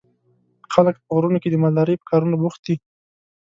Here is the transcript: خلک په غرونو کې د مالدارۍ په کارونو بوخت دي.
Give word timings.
خلک 0.73 0.95
په 1.05 1.09
غرونو 1.15 1.37
کې 1.43 1.49
د 1.51 1.55
مالدارۍ 1.63 1.95
په 1.99 2.05
کارونو 2.11 2.35
بوخت 2.41 2.59
دي. 2.67 2.75